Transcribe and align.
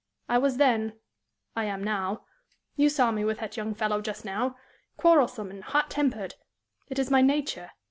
I 0.27 0.39
was 0.39 0.57
then 0.57 0.99
I 1.55 1.65
am 1.65 1.83
now 1.83 2.25
you 2.75 2.89
saw 2.89 3.11
me 3.11 3.23
with 3.23 3.37
that 3.37 3.55
young 3.55 3.75
fellow 3.75 4.01
just 4.01 4.25
now 4.25 4.57
quarrelsome 4.97 5.51
and 5.51 5.63
hot 5.63 5.91
tempered. 5.91 6.33
It 6.87 6.97
is 6.97 7.11
my 7.11 7.21
nature." 7.21 7.69